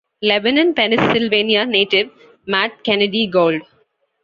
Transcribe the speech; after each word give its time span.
Lebanon, 0.23 0.73
Pennsylvania 0.73 1.63
native 1.63 2.09
Matt 2.47 2.83
Kennedy 2.83 3.27
Gould. 3.27 3.61